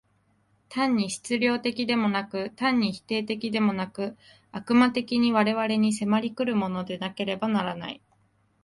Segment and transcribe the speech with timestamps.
[0.67, 4.17] 単に質料的でもなく、単に否定的でもなく、
[4.51, 8.01] 悪魔的に我々に迫り来るものでなければならない。